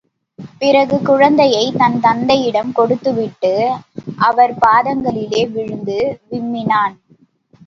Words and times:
பிறகு, 0.57 1.01
குழந்தையைத் 1.01 1.77
தன் 1.77 1.99
தந்தையிடம் 1.99 2.71
கொடுத்துவிட்டு, 2.71 3.53
அவர் 4.17 4.57
பாதங்களிலே 4.65 5.51
விழுந்து 5.51 5.99
விம்மினான். 6.31 6.97